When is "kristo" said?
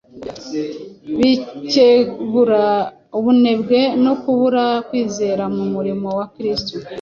6.33-6.73